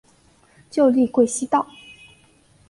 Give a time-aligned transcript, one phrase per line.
[0.71, 1.67] 旧隶贵西道。